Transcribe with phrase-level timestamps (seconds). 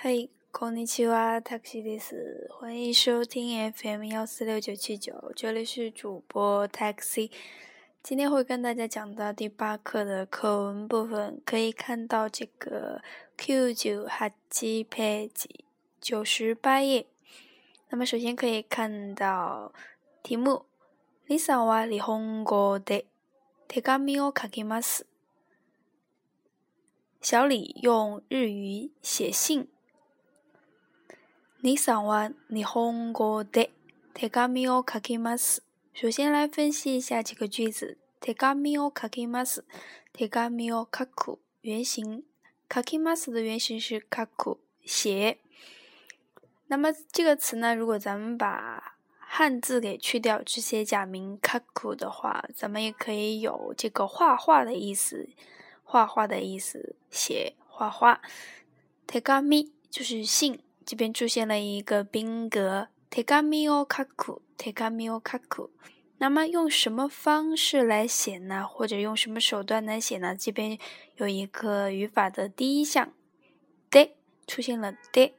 [0.00, 2.48] 嘿，こんにちは、taxi です。
[2.60, 7.32] 欢迎收听 FM 幺四六九七九，这里是主播 taxi。
[8.00, 13.02] 今天会跟大家讲到第八课的课文部分，可以看到这个
[13.38, 15.64] Q 九八几页几，
[16.00, 17.08] 九十八页。
[17.88, 19.72] 那么首先可以看到
[20.22, 20.66] 题目
[21.26, 23.06] ：Lisa は日本語で
[23.66, 25.04] 手紙を書きます。
[27.20, 29.68] 小李用日语写信。
[31.60, 33.68] 你上完你红过的
[34.14, 35.60] t e 米 a 卡 i o 斯？
[35.92, 39.64] 首先来分析一下这个句子 t e 米 a 卡 i o 斯
[40.18, 42.22] ，a k 米 m 卡库原型
[42.68, 45.38] 卡 a k 斯的原型是卡库写。
[46.68, 55.28] 那么这个词呢，如果咱们把汉字给去掉，直接假名卡库的话，咱们也可以有这个画画的意思，
[55.82, 58.20] 画画的意思，写画画。
[59.08, 60.60] t e 米就是信。
[60.90, 63.50] 这边出现了一个宾格，t e k k a a m
[63.84, 64.90] テガミを書く，テガ
[65.20, 65.68] kaku。
[66.16, 68.66] 那么用什么方式来写呢？
[68.66, 70.34] 或者用什么手段来写呢？
[70.34, 70.78] 这边
[71.16, 73.12] 有一个语法的第一项
[73.90, 74.10] ，d で
[74.46, 74.94] 出现了。
[74.94, 75.32] de，で、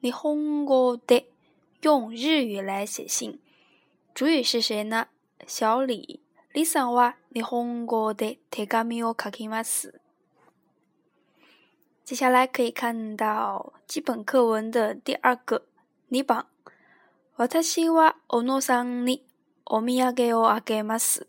[0.00, 1.26] 李红哥的，
[1.82, 3.38] 用日语来写信。
[4.14, 5.08] 主语是谁呢？
[5.46, 6.20] 小李。
[6.54, 10.00] リサワ、李红哥的、テガミを書きます。
[12.04, 15.62] 接下来可以看到基本课文的第二个，
[16.08, 16.46] 你把，
[17.38, 19.22] わたしはおノ桑に
[19.64, 21.26] オミヤゲをあげます。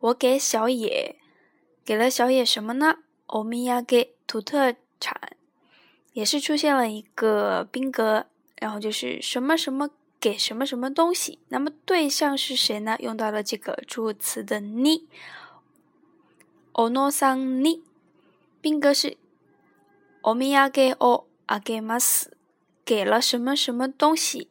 [0.00, 1.16] 我给小野，
[1.82, 2.96] 给了小野什么呢？
[3.28, 5.18] オミヤゲ土特产，
[6.12, 8.26] 也是出现了一个宾格，
[8.60, 9.88] 然后就是什么什么
[10.20, 11.38] 给什么什么东西。
[11.48, 12.96] 那么对象是谁呢？
[13.00, 15.06] 用到了这个助词的に。
[16.74, 17.80] おノ桑に，
[18.60, 19.16] 宾格是。
[20.30, 20.94] 我给
[21.46, 22.36] 阿给嘛是
[22.84, 24.50] 给了什么什么东西？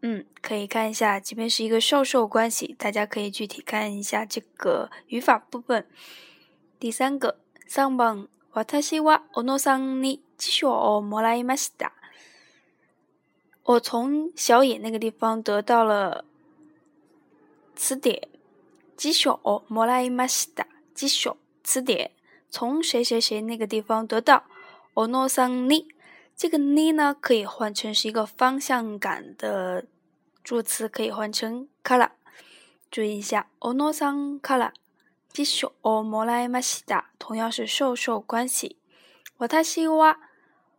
[0.00, 5.86] 嗯，可以看一下，这边是一个授受关系，大家可以具体看一下这个语法部分。
[6.80, 11.92] 第三个，上本我他西哇，我诺上呢吉小哦莫来伊玛斯哒。
[13.64, 16.24] 我从小野那个地方得到了
[17.76, 18.26] 词典，
[18.96, 22.12] 吉小哦莫来伊玛斯哒，吉小词典
[22.48, 24.44] 从谁谁谁那个地方得到。
[24.96, 25.88] おのさんに
[26.36, 29.86] 这个“に”呢，可以换成是一个方向感的
[30.44, 32.12] 助词，可以换成“か a
[32.92, 34.70] 注意一下，おのさんから
[35.32, 38.76] 辞書をもらいました，同样是授受关系。
[39.36, 40.16] 私は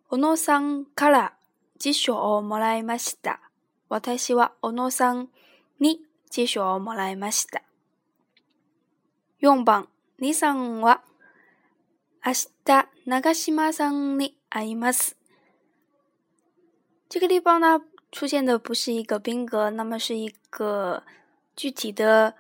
[0.10, 1.34] おのさんから
[1.78, 3.42] 辞書をもらいました。
[3.90, 5.28] 私はおのさん
[5.82, 6.00] に
[6.30, 7.64] 辞書をもらいました。
[9.40, 11.02] 四番，二さんは
[12.26, 12.32] 明
[12.64, 12.95] 日。
[13.08, 14.92] 哪个西马桑你阿姨吗？
[14.92, 15.14] 斯
[17.08, 17.80] 这个地方呢，
[18.12, 21.04] 出现的不是一个宾格，那么是一个
[21.56, 22.34] 具体的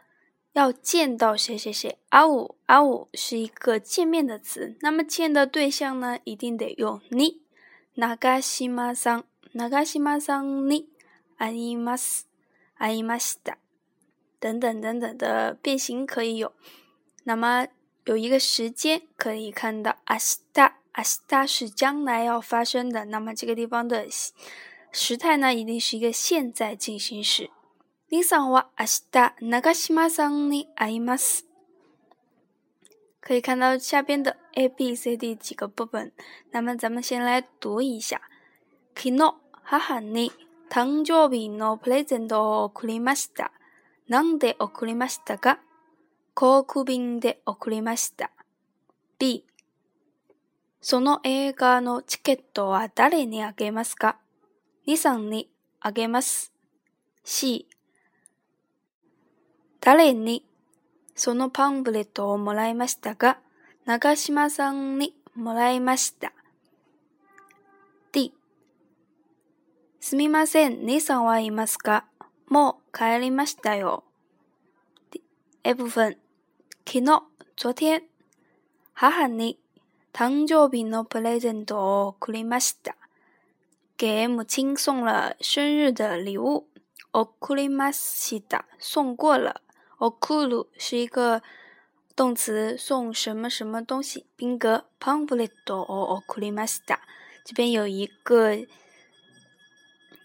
[0.54, 2.00] 要见到谁谁谁。
[2.09, 7.44] 阿五阿五是一个见面的词，那么见的对象呢，一定得用你。
[7.94, 10.90] 哪个西马桑哪个西马桑你
[11.38, 11.96] 阿姨吗？
[11.96, 12.25] 斯
[12.78, 13.20] 阿姨吗？
[13.20, 13.54] 斯的
[14.40, 16.52] 等等等等的变形可以有，
[17.24, 17.68] 那么。
[18.08, 23.06] 有一个时间可以看到，阿西达，阿西达是将来要发生的。
[23.06, 24.06] 那么这个地方的
[24.92, 27.50] 时态呢，一定是一个现在进行时。
[28.12, 29.34] リさんはあす个
[30.12, 31.46] さんね、あいます。
[33.20, 36.12] 可以看到下边的 A、B、C、D 几个部分。
[36.52, 38.22] 那么咱们先来读一下。
[38.94, 39.18] 昨日、
[39.66, 40.32] ハハね、
[40.70, 41.28] 同窓
[41.58, 43.52] のプレゼントを送りました。
[44.08, 45.62] なんで送りましたか？
[46.38, 48.29] 航空便で送りました。
[49.19, 49.46] B、
[50.81, 54.18] その映画のチケットは誰にあげますか
[54.85, 56.51] ?2 さんにあげます。
[57.24, 57.69] C、
[59.79, 60.45] 誰に
[61.16, 63.40] そのパンフレットをもらいましたが、
[63.85, 66.34] 長島さんにもらいました。
[68.12, 68.34] D、
[70.01, 72.06] すみません、2さんはいますか
[72.50, 74.04] もう帰りましたよ。
[75.63, 76.18] F 分。
[76.86, 77.24] Kino，
[77.58, 78.08] 昨天母
[78.94, 79.58] a n n a
[80.14, 82.94] 唐桥比诺プレゼントクリマシた，
[83.98, 86.68] 给母亲送了生日的礼物。
[87.12, 89.62] オクリマシた，送过了。
[90.00, 91.42] オクル是一个
[92.16, 94.28] 动词，送什么什么东西。
[94.38, 97.00] 宾格パンブレドオクリマシた，
[97.44, 98.60] 这边有一个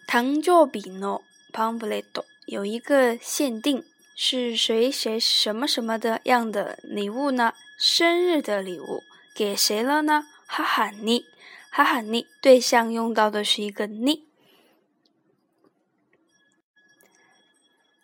[0.06, 1.22] 唐桥比诺
[1.54, 3.82] パンブレド，有一个限定。
[4.22, 7.54] 是谁谁什么什么的样的礼物呢？
[7.78, 9.02] 生日的礼物
[9.34, 10.26] 给谁了呢？
[10.44, 11.24] 哈哈，你，
[11.70, 14.26] 哈哈，你对象用到的是一个你。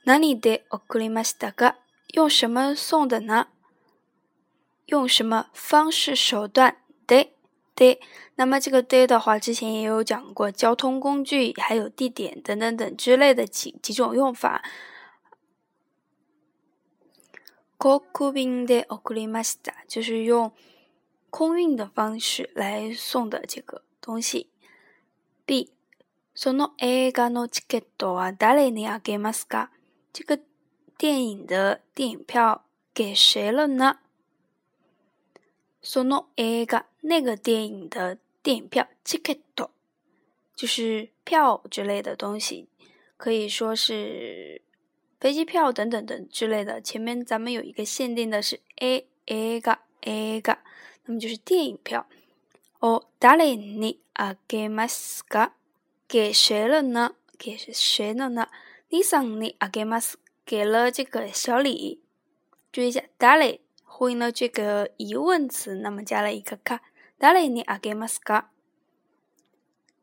[0.04, 1.74] 哪里的奥古丽马斯大哥
[2.14, 3.48] 用什么送的呢？
[4.86, 6.78] 用什么方式手段？
[7.06, 7.34] 对，
[7.74, 8.00] 对。
[8.36, 14.62] 那么这个对的话，之前也有讲过交通工具，还有地点等等等之类的几几种用法。
[17.86, 20.50] 航 c u b i n d o a 就是用
[21.30, 24.50] 空运的方式来送的这个东西。
[25.46, 25.70] b
[26.34, 29.68] s n o ega no ticketo e
[30.12, 30.40] 这个
[30.98, 34.00] 电影的电影票给谁了呢
[35.80, 39.70] s n o e g 那个电影的电影票 “ticketo”
[40.56, 42.66] 就是票之类的东西，
[43.16, 44.65] 可以说是。
[45.18, 50.58] 飞机票等等等之类的，前面咱们有一个限定的是 a a 个 a 个，
[51.06, 52.06] 那么就是电影票
[52.80, 53.02] 哦。
[56.08, 57.16] 给谁了呢？
[57.36, 58.48] 給谁了呢？
[58.90, 59.66] 你送的啊？
[59.66, 62.00] 给马斯给了这个小李。
[62.70, 63.60] 注意一下，誰？
[63.82, 66.80] 換了这个疑问词，那么加了一个卡。
[67.18, 67.48] 达誰？
[67.48, 67.78] 尼誰？
[67.80, 68.44] 给马斯誰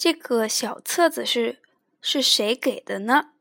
[0.00, 1.58] 这个小册子是
[2.00, 3.32] 是谁给的呢？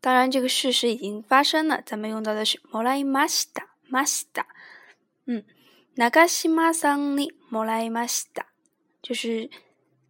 [0.00, 1.82] 当然，这个事实已经发生了。
[1.84, 4.46] 咱们用到的是 “mora imasta” a m a a
[5.26, 5.44] 嗯
[5.96, 8.46] 那 a 西玛桑尼 i m a s a o a m a s t a
[9.02, 9.50] 就是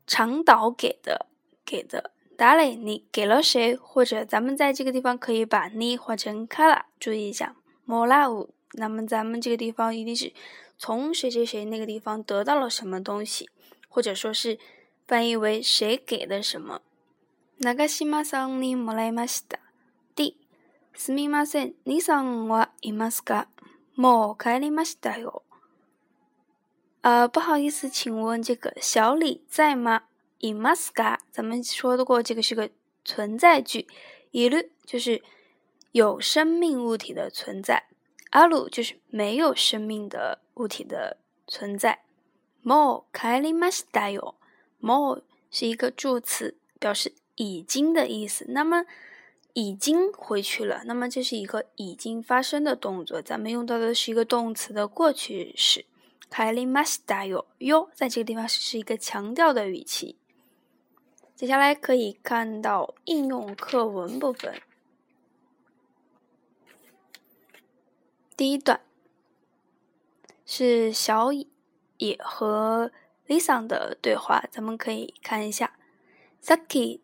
[0.06, 1.26] 长岛给的
[1.66, 2.12] 给的。
[2.36, 3.74] 达雷，你给了谁？
[3.74, 10.32] 或者咱们在这个地方可以把你换成卡拉，注意一下 m 拉 r 那么咱们这个地方一定是
[10.78, 13.50] 从谁谁谁那个地方得到了什么东西，
[13.88, 14.60] 或者说是。
[15.06, 16.80] 翻译为“谁给的什么”。
[20.14, 20.38] D.
[20.94, 23.48] すみません、にさん、はいますか？
[23.96, 25.42] もう帰りましたよ。
[27.02, 30.04] 呃，不好意思，请问这个小李在吗？
[30.40, 31.18] いますか？
[31.30, 32.70] 咱们说的过这个是个
[33.04, 33.86] 存在句，
[34.32, 35.22] ある就是
[35.92, 37.84] 有生命物体的存在，
[38.30, 42.00] 阿鲁就是没有生命的物体的存在。
[42.64, 44.36] もう帰りましたよ。
[44.84, 48.44] more 是一个助词，表示已经的意思。
[48.50, 48.84] 那么
[49.54, 53.22] 已经回去了，那么这是一个已经发生的动作。
[53.22, 55.86] 咱们用到的是一个动词的过去式。
[56.28, 60.16] k a l i n musta yo yo，在这个地方是一个强调的语气。
[61.36, 64.54] 接下来可以看到应用课文部分，
[68.36, 68.80] 第一段
[70.44, 71.30] 是小
[71.98, 72.90] 野和。
[73.26, 75.72] 李 i s a 的对话，咱们可以看一下。
[76.42, 77.00] さっき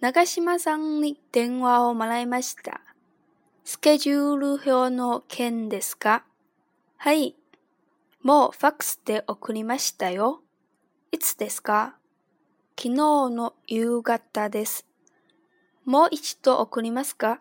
[0.00, 2.80] 長島さんに電話をもらいました。
[3.64, 6.24] スケジュール表の件ですか
[6.96, 7.34] はい。
[8.22, 10.42] もうファックスで送りましたよ。
[11.10, 11.96] いつですか
[12.78, 12.90] 昨日
[13.30, 14.86] の夕方です。
[15.84, 17.40] もう一度送りますか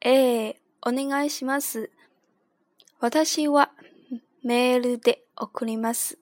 [0.00, 1.90] ええー、お願いします。
[2.98, 3.72] 私は
[4.42, 6.21] メールで送ります。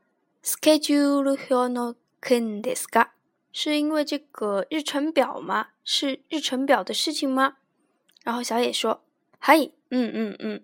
[0.43, 1.23] Schedule
[1.69, 3.11] の k i n ですか？
[3.53, 5.67] 是因为这个日程表吗？
[5.83, 7.57] 是日程表的事情吗？
[8.23, 9.01] 然后小野说
[9.39, 10.61] ：“はい，うんうんうん。”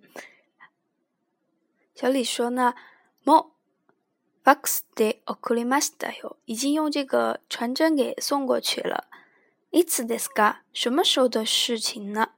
[1.94, 2.74] 小李说呢
[3.24, 3.52] ：“も
[4.44, 6.38] う fax で送りましたよ。
[6.48, 9.06] 已经用这个传真给送过去了。
[9.72, 10.62] いつですか？
[10.74, 12.30] 什么时候的事情呢？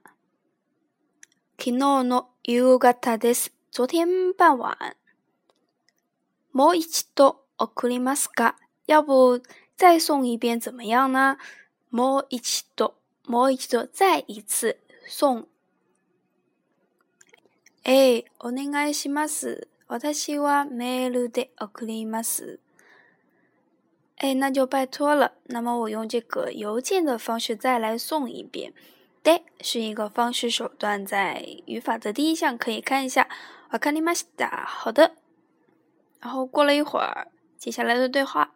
[1.57, 3.51] 昨日の夕方です。
[3.71, 4.95] 昨天傍晚。”
[6.59, 8.57] もう一度送りますか？
[8.85, 9.41] 要不
[9.77, 11.37] 再送一遍怎么样呢？
[11.89, 12.95] もう一度、
[13.27, 14.75] もう一度、再一次
[15.07, 15.47] 送。
[17.85, 19.69] え、お願いします。
[19.87, 22.59] 私はメールで送ります。
[24.17, 25.31] 哎，那就拜托了。
[25.45, 28.73] 那么我用这个邮件的方式再来送一遍。
[29.23, 33.29] で是一个方式手段，在语法的第一项可以看一下。
[33.71, 35.13] 送りますだ、好的。
[36.19, 38.53] 然后过了一会儿，接下来的对话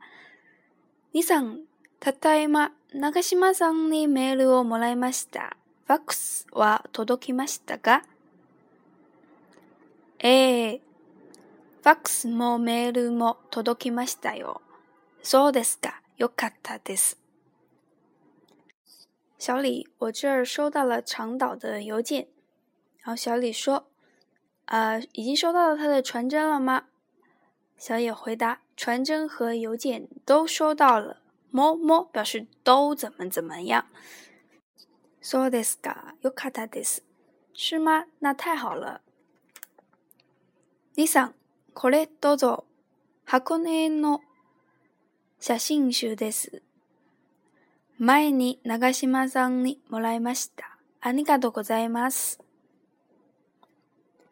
[1.13, 1.65] n 桑，
[1.99, 2.47] 他 a t
[2.91, 5.09] 那个 a m 桑 naka shimashan ni mei ruo m o r え、i m a
[5.11, 5.51] s h i t a
[5.95, 8.03] Fax wa todokimashita g
[10.19, 10.81] f k i
[13.93, 14.17] m a s
[15.37, 16.97] o r y
[19.39, 22.27] 小李，我这儿收到了长岛的邮件。
[22.99, 23.85] 然后小李说
[24.65, 26.85] ：“啊，已经收到了他的传真了吗？”
[27.85, 31.21] 小野回答：“传真和邮件都收到了。
[31.51, 33.87] ”“more more” 表示都怎么怎么样。
[35.21, 36.15] そうですか。
[36.21, 37.01] よかったです。
[37.53, 38.05] 是吗？
[38.19, 39.01] 那太好了。
[40.95, 41.33] 李さん、
[41.73, 42.63] これどうぞ。
[43.25, 44.21] 箱根の
[45.41, 46.61] 写真集です。
[47.97, 50.77] 前に長島さんにもらいました。
[51.01, 52.39] ありがとうございます。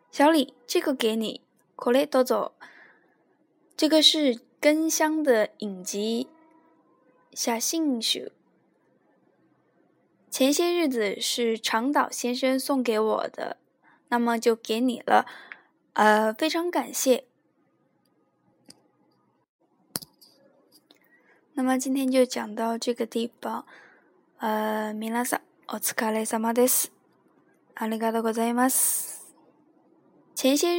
[0.09, 1.41] 小李，这个给你。
[1.75, 2.51] これどうぞ。
[3.81, 6.27] 这个是根香的影集
[7.35, 8.19] 《下信书》，
[10.29, 13.57] 前些日子是长岛先生送给我的，
[14.09, 15.25] 那么就给你了，
[15.93, 17.25] 呃，非常感谢。
[21.53, 23.65] 那么今天就讲到这个地方，
[24.37, 26.91] 呃，米拉萨，オツカレサマです、
[27.73, 29.21] ありがとうございます。
[30.35, 30.67] 前些。